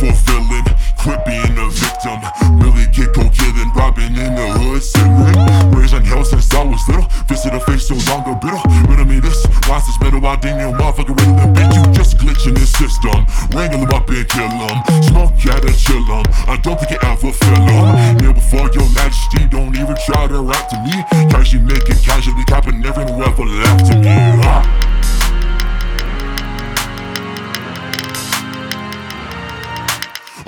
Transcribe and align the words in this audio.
fulfilling. 0.00 0.64
Quit 0.98 1.24
being 1.24 1.56
a 1.56 1.68
victim. 1.68 2.20
Really 2.60 2.86
get 2.92 3.12
go 3.14 3.28
killing, 3.30 3.70
robbing 3.74 4.16
in 4.16 4.34
the 4.34 4.48
hood, 4.60 4.82
sitting. 4.82 5.72
Raising 5.72 6.04
hell 6.04 6.24
since 6.24 6.52
I 6.54 6.64
was 6.64 6.80
little. 6.88 7.08
Visit 7.28 7.54
a 7.54 7.60
face 7.60 7.88
so 7.88 7.96
long 8.08 8.24
a 8.28 8.34
bitter. 8.36 8.60
Me 9.10 9.18
this, 9.18 9.44
why 9.66 9.78
is 9.78 9.86
this 9.86 9.98
metal? 10.00 10.20
Why 10.20 10.36
didn't 10.36 10.60
you 10.60 10.76
motherfucker 10.76 11.18
riddle 11.18 11.34
them? 11.34 11.54
Bitch, 11.54 11.74
you 11.74 11.92
just 11.92 12.16
glitching 12.18 12.54
this 12.54 12.70
system. 12.70 13.26
Wrangle 13.50 13.80
them 13.80 13.90
up 13.90 14.08
and 14.08 14.28
kill 14.28 14.46
them. 14.46 14.76
Smoke 15.02 15.34
out 15.50 15.64
and 15.64 15.76
chill 15.76 16.04
them. 16.06 16.22
I 16.46 16.56
don't 16.62 16.78
think 16.78 16.92
you 16.92 17.00
ever 17.02 17.32
feel 17.32 17.62
them. 17.66 18.16
Kneel 18.18 18.34
before 18.34 18.69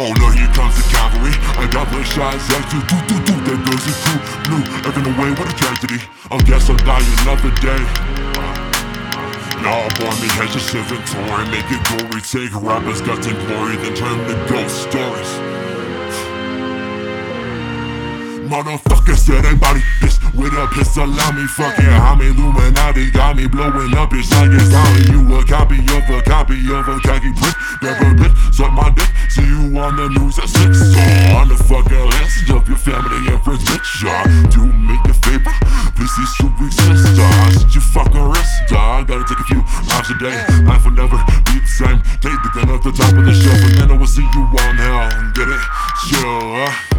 Oh 0.00 0.14
no, 0.16 0.32
here 0.32 0.48
comes 0.56 0.72
the 0.80 0.86
cavalry. 0.88 1.36
I 1.60 1.68
got 1.68 1.92
my 1.92 2.00
shots 2.02 2.48
at 2.56 2.64
you. 2.72 2.80
Do 2.88 2.96
do 3.04 3.16
do. 3.20 3.36
That 3.44 3.60
goes 3.68 3.84
the 3.84 3.92
crew. 4.00 4.16
Blue, 4.48 4.64
everything 4.88 5.12
away. 5.12 5.28
What 5.36 5.52
a 5.52 5.52
tragedy. 5.52 6.00
I 6.32 6.40
guess 6.48 6.72
I'll 6.72 6.80
die 6.88 7.04
another 7.20 7.52
day. 7.60 7.84
Nah, 9.60 9.92
boy, 10.00 10.08
me 10.24 10.28
has 10.40 10.56
your 10.56 10.80
inventory. 10.80 11.44
Make 11.52 11.68
it 11.68 11.84
gory. 11.84 12.24
Take 12.24 12.48
rappers' 12.64 13.04
guts 13.04 13.28
and 13.28 13.36
glory, 13.44 13.76
then 13.76 13.92
turn 13.92 14.16
them 14.24 14.24
to 14.24 14.36
ghost 14.48 14.88
stories. 14.88 15.32
Motherfucker 18.48 19.16
said 19.20 19.44
they 19.44 19.54
body 19.54 19.84
bitch 20.00 20.19
with 20.34 20.52
a 20.54 20.66
pistol 20.74 21.08
on 21.08 21.36
me. 21.36 21.46
Fucking 21.46 21.88
I'm 21.88 22.20
Illuminati, 22.20 23.10
got 23.10 23.36
me 23.36 23.46
blowing 23.46 23.94
up. 23.96 24.12
It's 24.12 24.30
like 24.32 24.50
it's 24.52 24.70
you 25.08 25.22
a 25.34 25.44
copy 25.44 25.78
of 25.78 26.04
a 26.10 26.22
copy 26.22 26.58
of 26.70 26.88
a 26.88 26.98
khaki 27.00 27.32
print. 27.34 27.56
Never 27.82 28.14
bitch, 28.16 28.34
suck 28.54 28.72
my 28.72 28.90
dick. 28.90 29.08
See 29.30 29.46
you 29.46 29.76
on 29.78 29.96
the 29.96 30.08
news 30.08 30.38
at 30.38 30.48
six. 30.48 30.78
So 30.78 31.02
on 31.36 31.48
the 31.48 31.56
fucking 31.56 32.04
list 32.18 32.50
of 32.50 32.66
your 32.68 32.78
family 32.78 33.32
and 33.32 33.40
friends, 33.42 33.64
bitch. 33.64 34.04
Yeah, 34.04 34.24
do 34.50 34.66
me 34.66 34.96
a 35.08 35.14
favor, 35.14 35.54
please 35.96 36.14
these 36.16 36.34
two 36.38 36.50
exist. 36.64 37.18
Uh, 37.18 37.50
shut 37.50 37.74
your 37.74 37.86
fucking 37.94 38.26
wrist. 38.26 38.72
Uh, 38.72 39.02
gotta 39.02 39.24
take 39.24 39.40
a 39.40 39.46
few 39.48 39.62
lives 39.88 40.10
a 40.10 40.16
day. 40.18 40.36
Life 40.64 40.84
will 40.84 40.96
never 40.96 41.18
be 41.48 41.58
the 41.60 41.70
same. 41.70 42.02
Take 42.20 42.38
the 42.44 42.50
gun 42.54 42.70
off 42.70 42.82
the 42.82 42.92
top 42.92 43.12
of 43.14 43.24
the 43.24 43.34
shelf, 43.34 43.60
and 43.64 43.74
then 43.78 43.90
I 43.90 43.96
will 43.96 44.06
see 44.06 44.22
you 44.22 44.42
on 44.44 44.76
hell. 44.76 45.08
Get 45.34 45.48
it? 45.48 45.62
Sure. 46.08 46.89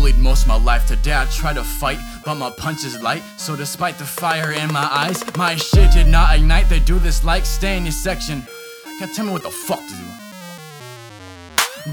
Bullied 0.00 0.18
most 0.18 0.42
of 0.42 0.48
my 0.48 0.56
life. 0.56 0.86
Today 0.86 1.14
I 1.14 1.26
try 1.26 1.52
to 1.52 1.62
fight, 1.62 1.98
but 2.24 2.34
my 2.36 2.50
punch 2.50 2.84
is 2.84 3.00
light. 3.02 3.22
So 3.36 3.54
despite 3.56 3.98
the 3.98 4.04
fire 4.04 4.52
in 4.52 4.72
my 4.72 4.88
eyes, 4.90 5.22
my 5.36 5.56
shit 5.56 5.92
did 5.92 6.06
not 6.06 6.34
ignite. 6.36 6.68
They 6.68 6.80
do 6.80 6.98
this 6.98 7.24
like 7.24 7.44
stay 7.44 7.76
in 7.76 7.84
your 7.84 7.92
section. 7.92 8.46
Can't 8.98 9.14
tell 9.14 9.26
me 9.26 9.32
what 9.32 9.42
the 9.42 9.50
fuck 9.50 9.80
to 9.80 9.94
do. 9.94 10.04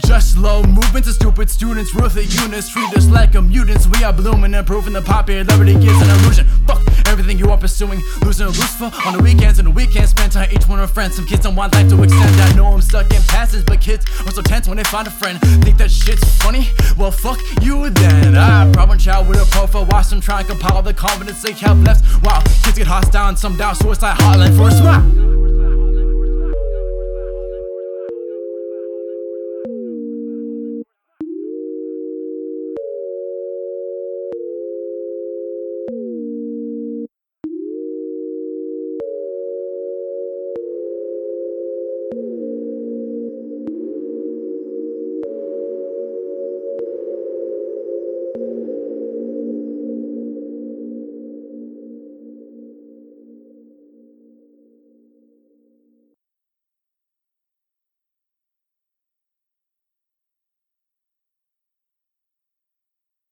Just 0.06 0.34
slow 0.34 0.64
movements 0.64 1.08
of 1.08 1.16
stupid 1.16 1.50
students, 1.50 1.96
ruthless 1.96 2.34
units, 2.42 2.70
treat 2.70 2.94
us 2.94 3.08
like 3.10 3.36
a 3.36 3.42
mutants. 3.42 3.88
We 3.88 4.04
are 4.04 4.14
blooming 4.14 4.54
and 4.54 4.68
proving 4.68 4.94
the 4.94 5.02
popularity 5.02 5.74
gives 5.74 6.02
an 6.02 6.10
illusion. 6.20 6.48
Fuck 6.68 6.84
everything 7.18 7.40
you 7.40 7.50
are 7.52 7.58
pursuing. 7.58 8.00
Losing 8.24 8.46
a 8.46 8.50
Lucifer 8.50 8.92
on 9.08 9.18
the 9.18 9.24
weekends 9.24 9.58
and 9.58 9.68
the 9.68 9.72
weekends 9.72 10.12
spent 10.12 10.34
time 10.34 10.50
each 10.52 10.68
one 10.68 10.80
of 10.80 10.92
friends. 10.92 11.16
Some 11.16 11.26
kids 11.26 11.42
don't 11.44 11.56
want 11.56 11.74
life 11.74 11.90
to 11.90 12.04
extend. 12.04 12.42
I 12.42 12.54
know 12.54 12.68
I'm 12.68 12.82
stuck 12.82 13.12
in 13.12 13.22
passes, 13.24 13.64
but 13.64 13.82
kids 13.82 14.06
are 14.26 14.32
so 14.32 14.44
tense 14.44 14.68
when 14.68 14.78
they 14.78 14.84
find 14.84 15.08
a 15.08 15.12
friend. 15.12 15.40
Think 15.64 15.78
that 15.78 15.90
shit's 15.90 16.24
funny? 16.44 16.70
Well, 16.96 17.12
fuck 17.12 17.40
you 17.62 17.90
then. 17.90 18.38
I 18.38 18.72
problem 18.72 19.00
child 19.00 19.28
with 19.28 19.42
a 19.42 19.46
profile. 19.46 19.86
Watch 19.86 20.10
them 20.10 20.22
try 20.22 20.40
and 20.40 20.48
compile 20.48 20.84
the 20.84 20.94
confidence 20.94 21.42
they 21.42 21.54
have 21.54 21.82
left. 21.82 22.06
While 22.24 22.44
kids 22.64 22.78
get 22.78 22.88
hostile 22.88 23.30
and 23.30 23.40
some 23.40 23.58
down 23.58 23.76
suicide 23.76 24.18
hotline 24.20 24.56
for 24.56 24.68
a 24.68 24.72
smile. 24.72 25.38